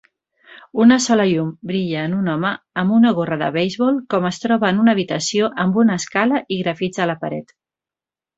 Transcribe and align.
Una 0.83 0.95
sola 1.05 1.25
llum 1.31 1.51
brilla 1.71 2.05
en 2.09 2.15
un 2.19 2.31
home 2.33 2.53
amb 2.83 2.95
una 2.95 3.11
gorra 3.19 3.37
de 3.41 3.49
beisbol 3.59 3.99
com 4.15 4.25
es 4.31 4.41
troba 4.47 4.73
en 4.73 4.81
una 4.85 4.97
habitació 4.99 5.51
amb 5.67 5.79
una 5.83 5.99
escala 6.03 6.43
i 6.57 6.59
grafits 6.65 7.05
a 7.07 7.09
la 7.13 7.19
paret 7.27 7.55